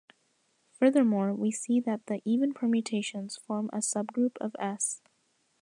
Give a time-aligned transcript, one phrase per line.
[0.71, 4.99] Furthermore, we see that the even permutations form a subgroup of "S".